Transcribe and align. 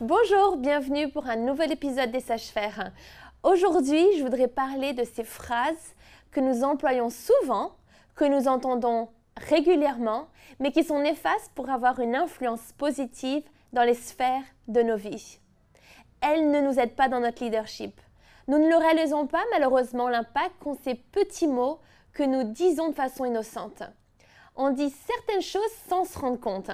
Bonjour, 0.00 0.56
bienvenue 0.58 1.08
pour 1.08 1.26
un 1.26 1.34
nouvel 1.34 1.72
épisode 1.72 2.12
des 2.12 2.20
Sages-Faire. 2.20 2.92
Aujourd'hui, 3.42 4.16
je 4.16 4.22
voudrais 4.22 4.46
parler 4.46 4.92
de 4.92 5.02
ces 5.02 5.24
phrases 5.24 5.96
que 6.30 6.38
nous 6.38 6.62
employons 6.62 7.10
souvent, 7.10 7.72
que 8.14 8.24
nous 8.24 8.46
entendons 8.46 9.08
régulièrement, 9.36 10.28
mais 10.60 10.70
qui 10.70 10.84
sont 10.84 11.00
néfastes 11.00 11.50
pour 11.56 11.68
avoir 11.68 11.98
une 11.98 12.14
influence 12.14 12.72
positive 12.78 13.42
dans 13.72 13.82
les 13.82 13.94
sphères 13.94 14.44
de 14.68 14.82
nos 14.82 14.96
vies. 14.96 15.40
Elles 16.20 16.48
ne 16.48 16.60
nous 16.60 16.78
aident 16.78 16.94
pas 16.94 17.08
dans 17.08 17.18
notre 17.18 17.42
leadership. 17.42 18.00
Nous 18.46 18.58
ne 18.58 18.68
le 18.68 18.76
réalisons 18.76 19.26
pas 19.26 19.42
malheureusement 19.50 20.08
l'impact 20.08 20.52
qu'ont 20.60 20.78
ces 20.84 20.94
petits 20.94 21.48
mots 21.48 21.80
que 22.12 22.22
nous 22.22 22.44
disons 22.44 22.90
de 22.90 22.94
façon 22.94 23.24
innocente. 23.24 23.82
On 24.54 24.70
dit 24.70 24.90
certaines 24.90 25.42
choses 25.42 25.74
sans 25.88 26.04
se 26.04 26.16
rendre 26.20 26.38
compte, 26.38 26.70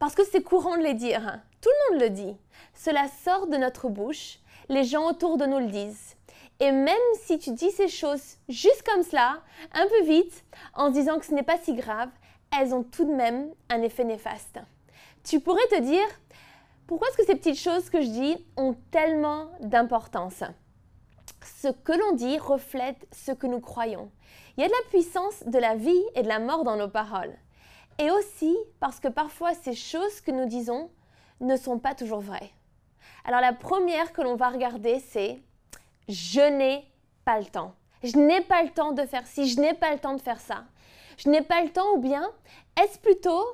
parce 0.00 0.16
que 0.16 0.24
c'est 0.24 0.42
courant 0.42 0.76
de 0.76 0.82
les 0.82 0.94
dire. 0.94 1.40
Tout 1.60 1.70
le 1.70 1.92
monde 1.92 2.02
le 2.02 2.10
dit. 2.10 2.36
Cela 2.74 3.08
sort 3.08 3.48
de 3.48 3.56
notre 3.56 3.88
bouche, 3.88 4.38
les 4.68 4.84
gens 4.84 5.08
autour 5.08 5.36
de 5.36 5.46
nous 5.46 5.58
le 5.58 5.66
disent. 5.66 6.16
Et 6.60 6.72
même 6.72 6.96
si 7.22 7.38
tu 7.38 7.52
dis 7.52 7.70
ces 7.70 7.88
choses 7.88 8.36
juste 8.48 8.82
comme 8.82 9.02
cela, 9.02 9.40
un 9.72 9.86
peu 9.86 10.02
vite, 10.02 10.44
en 10.74 10.90
disant 10.90 11.18
que 11.18 11.26
ce 11.26 11.34
n'est 11.34 11.42
pas 11.42 11.58
si 11.58 11.74
grave, 11.74 12.10
elles 12.56 12.74
ont 12.74 12.82
tout 12.82 13.04
de 13.04 13.14
même 13.14 13.52
un 13.68 13.82
effet 13.82 14.04
néfaste. 14.04 14.58
Tu 15.24 15.40
pourrais 15.40 15.66
te 15.68 15.80
dire, 15.80 16.06
pourquoi 16.86 17.08
est-ce 17.08 17.18
que 17.18 17.26
ces 17.26 17.36
petites 17.36 17.58
choses 17.58 17.90
que 17.90 18.00
je 18.00 18.08
dis 18.08 18.46
ont 18.56 18.74
tellement 18.90 19.50
d'importance? 19.60 20.42
Ce 21.60 21.68
que 21.68 21.92
l'on 21.92 22.12
dit 22.12 22.38
reflète 22.38 23.06
ce 23.12 23.32
que 23.32 23.46
nous 23.46 23.60
croyons. 23.60 24.10
Il 24.56 24.62
y 24.62 24.64
a 24.64 24.68
de 24.68 24.72
la 24.72 24.88
puissance 24.90 25.44
de 25.46 25.58
la 25.58 25.76
vie 25.76 26.02
et 26.14 26.22
de 26.22 26.28
la 26.28 26.38
mort 26.38 26.64
dans 26.64 26.76
nos 26.76 26.88
paroles. 26.88 27.34
Et 27.98 28.10
aussi 28.10 28.56
parce 28.80 29.00
que 29.00 29.08
parfois 29.08 29.54
ces 29.54 29.74
choses 29.74 30.20
que 30.20 30.30
nous 30.30 30.46
disons 30.46 30.90
ne 31.40 31.56
sont 31.56 31.78
pas 31.78 31.94
toujours 31.94 32.20
vraies. 32.20 32.50
Alors 33.24 33.40
la 33.40 33.52
première 33.52 34.12
que 34.12 34.22
l'on 34.22 34.36
va 34.36 34.48
regarder, 34.48 35.00
c'est 35.00 35.40
je 36.08 36.40
n'ai 36.40 36.84
pas 37.24 37.38
le 37.38 37.46
temps. 37.46 37.74
Je 38.02 38.16
n'ai 38.16 38.40
pas 38.40 38.62
le 38.62 38.70
temps 38.70 38.92
de 38.92 39.04
faire 39.04 39.26
ci, 39.26 39.48
je 39.48 39.60
n'ai 39.60 39.74
pas 39.74 39.92
le 39.92 39.98
temps 39.98 40.14
de 40.14 40.20
faire 40.20 40.40
ça. 40.40 40.64
Je 41.16 41.28
n'ai 41.28 41.42
pas 41.42 41.62
le 41.62 41.70
temps 41.70 41.94
ou 41.94 41.98
bien 41.98 42.30
est-ce 42.80 42.98
plutôt 42.98 43.44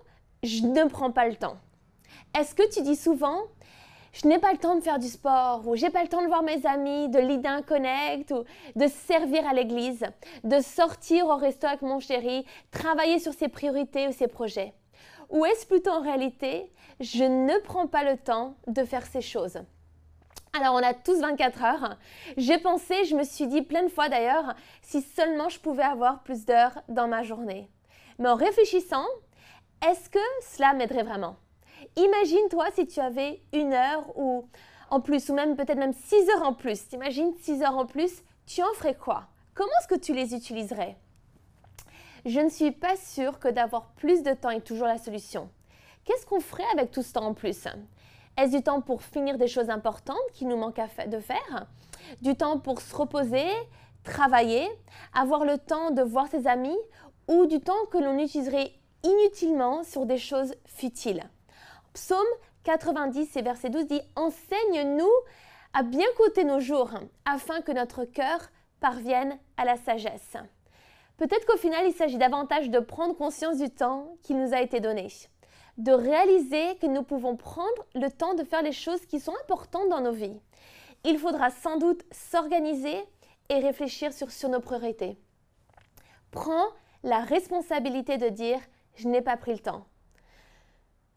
je 0.43 0.63
ne 0.63 0.85
prends 0.85 1.11
pas 1.11 1.27
le 1.27 1.37
temps? 1.37 1.57
Est-ce 2.39 2.55
que 2.55 2.69
tu 2.73 2.83
dis 2.83 2.97
souvent 2.97 3.39
je 4.13 4.29
n'ai 4.29 4.39
pas 4.39 4.53
le 4.53 4.59
temps 4.59 4.77
de 4.77 4.81
faire 4.81 5.01
du 5.01 5.09
sport 5.09 5.67
ou 5.67 5.75
j'ai 5.75 5.91
pas 5.91 6.03
le 6.03 6.09
temps 6.09 6.23
de 6.23 6.29
voir 6.29 6.45
mes 6.45 6.65
amis, 6.67 7.09
de 7.09 7.49
un 7.49 7.63
connect 7.63 8.31
ou 8.31 8.45
de 8.77 8.87
servir 8.87 9.45
à 9.45 9.53
l'église, 9.53 10.05
de 10.45 10.61
sortir 10.61 11.27
au 11.27 11.35
resto 11.35 11.67
avec 11.67 11.83
mon 11.83 11.99
chéri, 11.99 12.47
travailler 12.71 13.19
sur 13.19 13.33
ses 13.33 13.49
priorités 13.49 14.07
ou 14.07 14.13
ses 14.13 14.29
projets? 14.29 14.73
Ou 15.35 15.45
est-ce 15.47 15.67
plutôt 15.67 15.91
en 15.91 16.01
réalité 16.01 16.71
je 17.01 17.25
ne 17.25 17.59
prends 17.65 17.89
pas 17.89 18.05
le 18.05 18.17
temps 18.17 18.55
de 18.69 18.85
faire 18.85 19.05
ces 19.05 19.21
choses? 19.21 19.59
Alors, 20.57 20.77
on 20.77 20.83
a 20.83 20.95
tous 20.95 21.21
24 21.21 21.65
heures. 21.65 21.97
J'ai 22.37 22.59
pensé, 22.59 23.05
je 23.05 23.17
me 23.17 23.25
suis 23.25 23.49
dit 23.49 23.63
plein 23.63 23.83
de 23.83 23.89
fois 23.89 24.09
d'ailleurs, 24.09 24.55
si 24.81 25.03
seulement 25.03 25.49
je 25.49 25.59
pouvais 25.59 25.83
avoir 25.83 26.23
plus 26.23 26.45
d'heures 26.45 26.81
dans 26.89 27.09
ma 27.09 27.25
journée. 27.25 27.69
Mais 28.21 28.29
en 28.29 28.37
réfléchissant, 28.37 29.05
est-ce 29.85 30.09
que 30.09 30.21
cela 30.53 30.73
m'aiderait 30.73 31.03
vraiment? 31.03 31.35
Imagine-toi 31.97 32.67
si 32.77 32.87
tu 32.87 33.01
avais 33.01 33.43
une 33.53 33.73
heure 33.73 34.17
ou 34.17 34.49
en 34.91 35.01
plus, 35.01 35.29
ou 35.31 35.35
même 35.35 35.57
peut-être 35.57 35.79
même 35.79 35.95
6 35.95 36.31
heures 36.31 36.47
en 36.47 36.55
plus. 36.55 36.87
T'imagines 36.87 37.35
6 37.41 37.61
heures 37.65 37.77
en 37.77 37.87
plus, 37.87 38.23
tu 38.47 38.63
en 38.63 38.73
ferais 38.75 38.95
quoi? 38.95 39.25
Comment 39.55 39.73
est-ce 39.81 39.89
que 39.89 40.01
tu 40.01 40.15
les 40.15 40.33
utiliserais? 40.33 40.97
Je 42.25 42.41
ne 42.41 42.49
suis 42.49 42.71
pas 42.71 42.97
sûre 42.97 43.39
que 43.39 43.49
d'avoir 43.49 43.89
plus 43.97 44.23
de 44.23 44.33
temps 44.33 44.49
est 44.49 44.63
toujours 44.63 44.87
la 44.87 44.97
solution. 44.97 45.51
Qu'est-ce 46.05 46.25
qu'on 46.25 46.41
ferait 46.41 46.65
avec 46.73 46.91
tout 46.91 47.03
ce 47.03 47.13
temps 47.13 47.27
en 47.27 47.35
plus? 47.35 47.69
Est-ce 48.39 48.57
du 48.57 48.63
temps 48.63 48.81
pour 48.81 49.03
finir 49.03 49.37
des 49.37 49.47
choses 49.47 49.69
importantes 49.69 50.17
qui 50.33 50.47
nous 50.47 50.57
manquent 50.57 50.81
de 51.07 51.21
faire? 51.21 51.67
Du 52.23 52.35
temps 52.35 52.59
pour 52.59 52.81
se 52.81 52.97
reposer, 52.97 53.47
travailler, 54.05 54.67
avoir 55.13 55.45
le 55.45 55.59
temps 55.59 55.91
de 55.91 56.01
voir 56.01 56.27
ses 56.29 56.47
amis 56.47 56.79
ou 57.29 57.45
du 57.45 57.61
temps 57.61 57.85
que 57.91 57.99
l'on 57.99 58.19
utiliserait 58.19 58.73
inutilement 59.03 59.85
sur 59.85 60.07
des 60.07 60.19
choses 60.19 60.55
futiles? 60.65 61.25
Psaume 61.93 62.19
90 62.65 63.37
et 63.37 63.43
verset 63.43 63.69
12 63.69 63.87
dit 63.87 64.01
Enseigne-nous 64.17 65.13
à 65.75 65.83
bien 65.83 66.07
coter 66.17 66.45
nos 66.45 66.61
jours 66.61 66.91
afin 67.27 67.61
que 67.61 67.73
notre 67.73 68.07
cœur 68.07 68.49
parvienne 68.81 69.39
à 69.59 69.67
la 69.67 69.77
sagesse. 69.77 70.39
Peut-être 71.17 71.47
qu'au 71.47 71.57
final, 71.57 71.87
il 71.87 71.93
s'agit 71.93 72.19
davantage 72.19 72.71
de 72.71 72.81
prendre 72.81 73.17
conscience 73.17 73.59
du 73.59 73.71
temps 73.71 74.17
qui 74.23 74.35
nous 74.35 74.53
a 74.53 74.61
été 74.61 74.81
donné 74.81 75.09
de 75.79 75.93
réaliser 75.93 76.77
que 76.81 76.87
nous 76.87 77.03
pouvons 77.03 77.37
prendre 77.37 77.87
le 77.95 78.09
temps 78.09 78.35
de 78.35 78.45
faire 78.45 78.63
les 78.63 78.73
choses 78.73 79.05
qui 79.07 79.19
sont 79.19 79.35
importantes 79.43 79.89
dans 79.89 80.01
nos 80.01 80.13
vies. 80.13 80.39
Il 81.05 81.19
faudra 81.19 81.51
sans 81.51 81.77
doute 81.77 82.03
s'organiser 82.13 82.97
et 83.49 83.59
réfléchir 83.59 84.13
sur, 84.13 84.49
nos 84.49 84.61
priorités. 84.61 85.19
Prends 86.31 86.69
la 87.03 87.21
responsabilité 87.21 88.17
de 88.19 88.29
dire 88.29 88.61
je 88.95 89.09
n'ai 89.09 89.21
pas 89.21 89.37
pris 89.37 89.53
le 89.53 89.59
temps. 89.59 89.87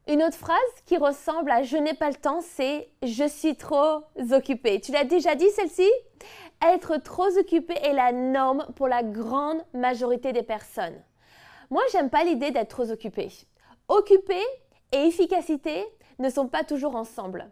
Une 0.07 0.23
autre 0.23 0.37
phrase 0.37 0.57
qui 0.85 0.97
ressemble 0.97 1.51
à 1.51 1.63
je 1.63 1.77
n'ai 1.77 1.93
pas 1.93 2.09
le 2.09 2.15
temps, 2.15 2.41
c'est 2.41 2.89
je 3.03 3.27
suis 3.27 3.55
trop 3.57 4.03
occupé. 4.31 4.79
Tu 4.79 4.91
l'as 4.91 5.03
déjà 5.03 5.35
dit 5.35 5.49
celle-ci? 5.51 5.89
Être 6.61 6.97
trop 6.97 7.37
occupé 7.37 7.75
est 7.83 7.93
la 7.93 8.11
norme 8.11 8.65
pour 8.75 8.87
la 8.87 9.03
grande 9.03 9.63
majorité 9.73 10.33
des 10.33 10.43
personnes. 10.43 10.99
Moi, 11.69 11.83
j'aime 11.91 12.09
pas 12.09 12.23
l'idée 12.23 12.51
d'être 12.51 12.69
trop 12.69 12.89
occupé. 12.89 13.31
Occupé 13.87 14.39
et 14.91 15.05
efficacité 15.05 15.85
ne 16.19 16.29
sont 16.29 16.47
pas 16.47 16.63
toujours 16.63 16.95
ensemble. 16.95 17.49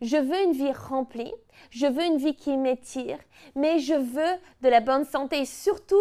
Je 0.00 0.16
veux 0.16 0.42
une 0.42 0.52
vie 0.52 0.72
remplie, 0.72 1.32
je 1.70 1.86
veux 1.86 2.04
une 2.04 2.16
vie 2.16 2.34
qui 2.34 2.56
m'étire, 2.56 3.18
mais 3.54 3.78
je 3.78 3.94
veux 3.94 4.40
de 4.62 4.68
la 4.68 4.80
bonne 4.80 5.04
santé 5.04 5.42
et 5.42 5.44
surtout 5.44 5.94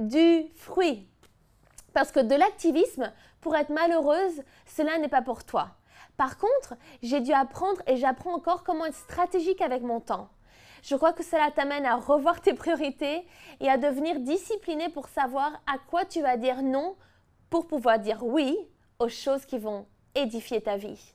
du 0.00 0.46
fruit. 0.56 1.06
Parce 1.92 2.10
que 2.10 2.20
de 2.20 2.34
l'activisme, 2.34 3.12
pour 3.40 3.54
être 3.54 3.70
malheureuse, 3.70 4.42
cela 4.66 4.98
n'est 4.98 5.08
pas 5.08 5.22
pour 5.22 5.44
toi. 5.44 5.68
Par 6.16 6.36
contre, 6.38 6.74
j'ai 7.02 7.20
dû 7.20 7.32
apprendre 7.32 7.80
et 7.86 7.96
j'apprends 7.96 8.34
encore 8.34 8.64
comment 8.64 8.86
être 8.86 8.96
stratégique 8.96 9.60
avec 9.60 9.82
mon 9.82 10.00
temps. 10.00 10.28
Je 10.82 10.94
crois 10.96 11.12
que 11.12 11.24
cela 11.24 11.50
t'amène 11.50 11.86
à 11.86 11.96
revoir 11.96 12.40
tes 12.40 12.54
priorités 12.54 13.26
et 13.60 13.68
à 13.68 13.76
devenir 13.76 14.20
discipliné 14.20 14.88
pour 14.88 15.08
savoir 15.08 15.52
à 15.66 15.78
quoi 15.78 16.04
tu 16.04 16.22
vas 16.22 16.36
dire 16.36 16.62
non 16.62 16.96
pour 17.50 17.66
pouvoir 17.66 17.98
dire 17.98 18.24
oui 18.24 18.56
aux 18.98 19.08
choses 19.08 19.46
qui 19.46 19.58
vont 19.58 19.86
édifier 20.14 20.60
ta 20.60 20.76
vie. 20.76 21.14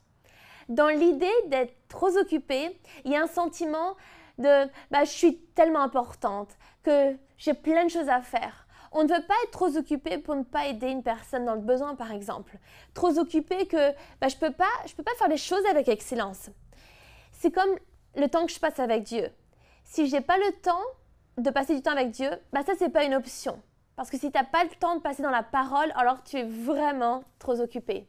Dans 0.70 0.88
l'idée 0.88 1.32
d'être 1.48 1.74
trop 1.88 2.18
occupée, 2.18 2.80
il 3.04 3.12
y 3.12 3.16
a 3.16 3.22
un 3.22 3.28
sentiment 3.28 3.96
de 4.38 4.66
bah, 4.90 5.04
je 5.04 5.12
suis 5.12 5.38
tellement 5.56 5.82
importante 5.82 6.50
que 6.84 7.18
j'ai 7.38 7.54
plein 7.54 7.86
de 7.86 7.90
choses 7.90 8.10
à 8.10 8.22
faire. 8.22 8.68
On 8.94 9.04
ne 9.04 9.08
veut 9.08 9.26
pas 9.26 9.34
être 9.46 9.52
trop 9.52 9.78
occupé 9.78 10.18
pour 10.18 10.36
ne 10.36 10.44
pas 10.44 10.68
aider 10.68 10.88
une 10.88 11.04
personne 11.04 11.46
dans 11.46 11.56
le 11.56 11.62
besoin, 11.62 11.96
par 11.96 12.12
exemple. 12.12 12.58
Trop 12.94 13.18
occupé 13.18 13.66
que 13.66 13.92
bah, 14.20 14.28
je 14.28 14.36
ne 14.36 14.40
peux, 14.40 14.52
pas, 14.52 14.70
peux 14.96 15.04
pas 15.04 15.16
faire 15.18 15.30
les 15.30 15.38
choses 15.38 15.66
avec 15.70 15.88
excellence. 15.88 16.50
C'est 17.32 17.52
comme 17.52 17.74
le 18.16 18.28
temps 18.28 18.46
que 18.46 18.52
je 18.52 18.60
passe 18.60 18.80
avec 18.80 19.04
Dieu. 19.04 19.30
Si 19.92 20.08
je 20.08 20.16
n'ai 20.16 20.22
pas 20.22 20.38
le 20.38 20.54
temps 20.62 20.86
de 21.38 21.50
passer 21.50 21.76
du 21.76 21.82
temps 21.82 21.92
avec 21.92 22.12
Dieu, 22.12 22.30
bah, 22.54 22.62
ça, 22.66 22.76
ce 22.80 22.86
n'est 22.86 22.90
pas 22.90 23.04
une 23.04 23.14
option. 23.14 23.62
Parce 23.98 24.10
que 24.10 24.18
si 24.18 24.32
tu 24.32 24.38
n'as 24.38 24.46
pas 24.46 24.64
le 24.64 24.70
temps 24.80 24.96
de 24.96 25.02
passer 25.02 25.22
dans 25.22 25.30
la 25.30 25.44
parole, 25.44 25.92
alors 25.96 26.24
tu 26.24 26.38
es 26.38 26.44
vraiment 26.44 27.26
trop 27.40 27.60
occupé. 27.60 28.08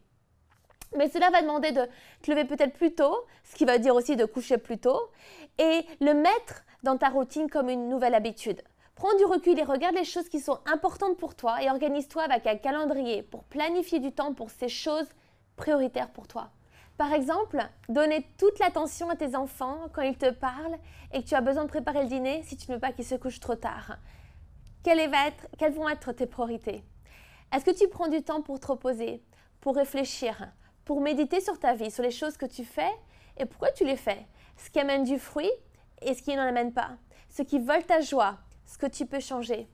Mais 0.97 1.11
cela 1.11 1.31
va 1.31 1.43
demander 1.43 1.73
de 1.73 1.89
te 2.23 2.31
lever 2.31 2.45
peut-être 2.45 2.75
plus 2.75 2.95
tôt, 2.95 3.27
ce 3.43 3.57
qui 3.57 3.65
va 3.65 3.79
dire 3.79 3.97
aussi 3.97 4.15
de 4.15 4.25
coucher 4.27 4.59
plus 4.59 4.79
tôt, 4.79 5.11
et 5.59 5.85
le 6.01 6.15
mettre 6.15 6.63
dans 6.85 6.97
ta 6.97 7.09
routine 7.09 7.51
comme 7.51 7.69
une 7.69 7.89
nouvelle 7.89 8.15
habitude. 8.15 8.63
Prends 8.95 9.17
du 9.17 9.25
recul 9.25 9.59
et 9.59 9.65
regarde 9.65 9.97
les 9.97 10.05
choses 10.05 10.29
qui 10.29 10.39
sont 10.39 10.61
importantes 10.67 11.17
pour 11.17 11.35
toi 11.35 11.65
et 11.65 11.69
organise-toi 11.69 12.23
avec 12.23 12.47
un 12.47 12.59
calendrier 12.59 13.25
pour 13.25 13.43
planifier 13.43 13.99
du 13.99 14.13
temps 14.13 14.35
pour 14.35 14.51
ces 14.51 14.69
choses 14.69 15.09
prioritaires 15.57 16.11
pour 16.11 16.29
toi. 16.29 16.53
Par 16.99 17.13
exemple, 17.13 17.59
donner 17.89 18.27
toute 18.39 18.59
l'attention 18.59 19.11
à 19.11 19.17
tes 19.17 19.35
enfants 19.35 19.89
quand 19.93 20.03
ils 20.03 20.17
te 20.17 20.31
parlent 20.31 20.79
et 21.13 21.23
que 21.23 21.29
tu 21.29 21.35
as 21.35 21.41
besoin 21.41 21.65
de 21.65 21.69
préparer 21.69 22.03
le 22.03 22.09
dîner 22.09 22.43
si 22.43 22.57
tu 22.57 22.71
ne 22.71 22.77
veux 22.77 22.81
pas 22.81 22.93
qu'ils 22.93 23.07
se 23.07 23.15
couchent 23.15 23.41
trop 23.41 23.57
tard. 23.57 23.97
Quelles, 24.83 25.11
vont 25.75 25.89
être 25.89 26.13
tes 26.13 26.27
priorités? 26.27 26.85
Est-ce 27.53 27.65
que 27.65 27.77
tu 27.77 27.89
prends 27.89 28.09
du 28.09 28.23
temps 28.23 28.43
pour 28.43 28.61
te 28.61 28.67
reposer, 28.67 29.23
pour 29.61 29.77
réfléchir, 29.77 30.53
pour 30.85 31.01
méditer 31.01 31.41
sur 31.41 31.59
ta 31.59 31.75
vie, 31.75 31.91
sur 31.91 32.03
les 32.03 32.11
choses 32.11 32.37
que 32.37 32.47
tu 32.47 32.65
fais? 32.65 32.91
Et 33.37 33.47
pourquoi 33.47 33.71
tu 33.71 33.85
les 33.85 33.97
fais? 33.97 34.27
Ce 34.57 34.71
qui 34.71 34.81
amène 34.81 35.05
du 35.05 35.19
fruit 35.19 35.51
et 36.03 36.15
ce 36.15 36.23
qui 36.23 36.35
n'en 36.35 36.43
amène 36.43 36.73
pas. 36.73 36.91
Ce 37.29 37.43
qui 37.43 37.59
vole 37.59 37.85
ta 37.85 38.01
joie, 38.01 38.39
ce 38.67 38.77
que 38.77 38.87
tu 38.87 39.07
peux 39.07 39.21
changer. 39.21 39.69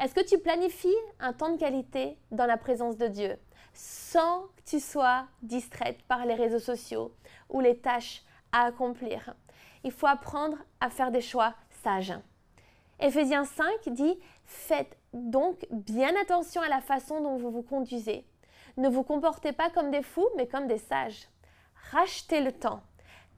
Est-ce 0.00 0.14
que 0.14 0.24
tu 0.24 0.38
planifies 0.38 0.88
un 1.20 1.32
temps 1.32 1.50
de 1.50 1.58
qualité 1.58 2.18
dans 2.30 2.46
la 2.46 2.56
présence 2.56 2.96
de 2.96 3.08
Dieu? 3.08 3.36
Sans 3.74 4.42
que 4.56 4.62
tu 4.64 4.80
sois 4.80 5.26
distraite 5.42 6.02
par 6.08 6.24
les 6.24 6.34
réseaux 6.34 6.58
sociaux 6.58 7.12
ou 7.50 7.60
les 7.60 7.78
tâches 7.78 8.22
à 8.52 8.64
accomplir 8.64 9.34
Il 9.82 9.92
faut 9.92 10.06
apprendre 10.06 10.56
à 10.80 10.88
faire 10.88 11.10
des 11.10 11.20
choix 11.20 11.54
sages. 11.82 12.14
Éphésiens 13.00 13.44
5 13.44 13.88
dit 13.88 14.18
Faites 14.44 14.96
donc 15.12 15.66
bien 15.70 16.14
attention 16.20 16.62
à 16.62 16.68
la 16.68 16.80
façon 16.80 17.20
dont 17.20 17.36
vous 17.36 17.50
vous 17.50 17.62
conduisez. 17.62 18.24
Ne 18.76 18.88
vous 18.88 19.02
comportez 19.02 19.52
pas 19.52 19.70
comme 19.70 19.90
des 19.90 20.02
fous, 20.02 20.28
mais 20.36 20.46
comme 20.46 20.66
des 20.66 20.78
sages. 20.78 21.28
Rachetez 21.90 22.40
le 22.40 22.52
temps, 22.52 22.82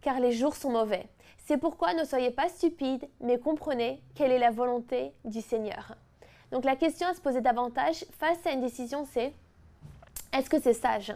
car 0.00 0.20
les 0.20 0.32
jours 0.32 0.56
sont 0.56 0.70
mauvais. 0.70 1.08
C'est 1.44 1.58
pourquoi 1.58 1.94
ne 1.94 2.04
soyez 2.04 2.30
pas 2.30 2.48
stupides, 2.48 3.08
mais 3.20 3.38
comprenez 3.38 4.02
quelle 4.14 4.32
est 4.32 4.38
la 4.38 4.50
volonté 4.50 5.12
du 5.24 5.40
Seigneur. 5.40 5.94
Donc 6.50 6.64
la 6.64 6.76
question 6.76 7.06
à 7.08 7.14
se 7.14 7.20
poser 7.20 7.40
davantage 7.40 8.04
face 8.18 8.46
à 8.46 8.52
une 8.52 8.60
décision, 8.60 9.04
c'est 9.04 9.32
est-ce 10.36 10.50
que 10.50 10.60
c'est 10.60 10.74
sage? 10.74 11.14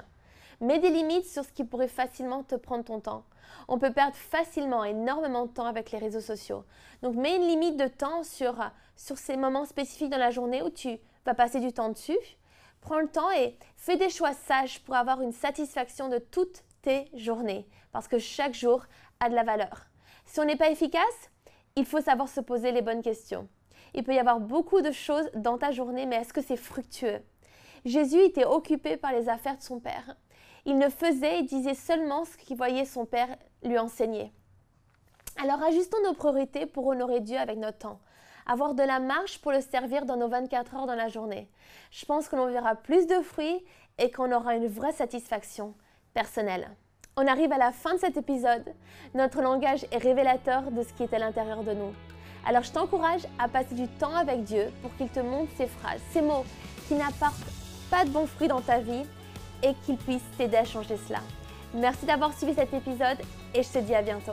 Mets 0.60 0.78
des 0.78 0.90
limites 0.90 1.26
sur 1.26 1.44
ce 1.44 1.52
qui 1.52 1.64
pourrait 1.64 1.88
facilement 1.88 2.42
te 2.42 2.54
prendre 2.54 2.84
ton 2.84 3.00
temps. 3.00 3.24
On 3.68 3.78
peut 3.78 3.92
perdre 3.92 4.16
facilement 4.16 4.84
énormément 4.84 5.46
de 5.46 5.50
temps 5.50 5.66
avec 5.66 5.90
les 5.90 5.98
réseaux 5.98 6.20
sociaux. 6.20 6.64
Donc 7.02 7.16
mets 7.16 7.36
une 7.36 7.46
limite 7.46 7.76
de 7.76 7.86
temps 7.86 8.22
sur, 8.22 8.56
sur 8.96 9.18
ces 9.18 9.36
moments 9.36 9.64
spécifiques 9.64 10.10
dans 10.10 10.18
la 10.18 10.30
journée 10.30 10.62
où 10.62 10.70
tu 10.70 10.98
vas 11.24 11.34
passer 11.34 11.60
du 11.60 11.72
temps 11.72 11.90
dessus. 11.90 12.18
Prends 12.80 13.00
le 13.00 13.08
temps 13.08 13.30
et 13.32 13.58
fais 13.76 13.96
des 13.96 14.08
choix 14.08 14.32
sages 14.32 14.82
pour 14.84 14.94
avoir 14.94 15.20
une 15.20 15.32
satisfaction 15.32 16.08
de 16.08 16.18
toutes 16.18 16.62
tes 16.82 17.10
journées. 17.14 17.66
Parce 17.92 18.08
que 18.08 18.18
chaque 18.18 18.54
jour 18.54 18.84
a 19.20 19.28
de 19.28 19.34
la 19.34 19.44
valeur. 19.44 19.86
Si 20.24 20.40
on 20.40 20.44
n'est 20.44 20.56
pas 20.56 20.70
efficace, 20.70 21.30
il 21.76 21.84
faut 21.84 22.00
savoir 22.00 22.28
se 22.28 22.40
poser 22.40 22.72
les 22.72 22.82
bonnes 22.82 23.02
questions. 23.02 23.48
Il 23.92 24.04
peut 24.04 24.14
y 24.14 24.18
avoir 24.18 24.40
beaucoup 24.40 24.80
de 24.80 24.92
choses 24.92 25.28
dans 25.34 25.58
ta 25.58 25.72
journée, 25.72 26.06
mais 26.06 26.16
est-ce 26.16 26.32
que 26.32 26.42
c'est 26.42 26.56
fructueux? 26.56 27.20
Jésus 27.84 28.20
était 28.20 28.44
occupé 28.44 28.96
par 28.96 29.12
les 29.12 29.28
affaires 29.28 29.56
de 29.56 29.62
son 29.62 29.80
Père. 29.80 30.16
Il 30.66 30.78
ne 30.78 30.88
faisait 30.88 31.40
et 31.40 31.42
disait 31.42 31.74
seulement 31.74 32.24
ce 32.24 32.36
qu'il 32.36 32.56
voyait 32.56 32.84
son 32.84 33.06
Père 33.06 33.36
lui 33.62 33.78
enseigner. 33.78 34.32
Alors 35.42 35.62
ajustons 35.62 36.02
nos 36.04 36.12
priorités 36.12 36.66
pour 36.66 36.86
honorer 36.86 37.20
Dieu 37.20 37.38
avec 37.38 37.56
notre 37.56 37.78
temps. 37.78 38.00
Avoir 38.46 38.74
de 38.74 38.82
la 38.82 39.00
marche 39.00 39.38
pour 39.40 39.52
le 39.52 39.60
servir 39.60 40.04
dans 40.04 40.16
nos 40.16 40.28
24 40.28 40.74
heures 40.74 40.86
dans 40.86 40.94
la 40.94 41.08
journée. 41.08 41.48
Je 41.90 42.04
pense 42.04 42.28
que 42.28 42.36
l'on 42.36 42.50
verra 42.50 42.74
plus 42.74 43.06
de 43.06 43.20
fruits 43.20 43.64
et 43.98 44.10
qu'on 44.10 44.32
aura 44.32 44.56
une 44.56 44.66
vraie 44.66 44.92
satisfaction 44.92 45.74
personnelle. 46.14 46.68
On 47.16 47.26
arrive 47.26 47.52
à 47.52 47.58
la 47.58 47.72
fin 47.72 47.94
de 47.94 48.00
cet 48.00 48.16
épisode. 48.16 48.74
Notre 49.14 49.40
langage 49.40 49.86
est 49.92 49.98
révélateur 49.98 50.70
de 50.70 50.82
ce 50.82 50.92
qui 50.92 51.04
est 51.04 51.14
à 51.14 51.18
l'intérieur 51.18 51.62
de 51.62 51.72
nous. 51.72 51.92
Alors 52.46 52.62
je 52.62 52.72
t'encourage 52.72 53.26
à 53.38 53.48
passer 53.48 53.74
du 53.74 53.88
temps 53.88 54.14
avec 54.14 54.44
Dieu 54.44 54.70
pour 54.82 54.94
qu'il 54.96 55.08
te 55.08 55.20
montre 55.20 55.52
ces 55.56 55.66
phrases, 55.66 56.00
ces 56.10 56.22
mots 56.22 56.44
qui 56.88 56.94
n'apportent 56.94 57.69
pas 57.90 58.04
de 58.04 58.10
bons 58.10 58.26
fruits 58.26 58.48
dans 58.48 58.60
ta 58.60 58.78
vie 58.78 59.04
et 59.62 59.74
qu'il 59.84 59.96
puisse 59.96 60.22
t'aider 60.38 60.56
à 60.56 60.64
changer 60.64 60.96
cela. 61.06 61.20
Merci 61.74 62.06
d'avoir 62.06 62.32
suivi 62.36 62.54
cet 62.54 62.72
épisode 62.72 63.18
et 63.54 63.62
je 63.62 63.68
te 63.68 63.78
dis 63.78 63.94
à 63.94 64.02
bientôt. 64.02 64.32